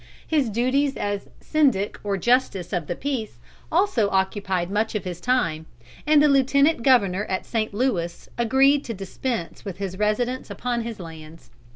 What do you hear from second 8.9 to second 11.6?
dispense with his residence upon his lands.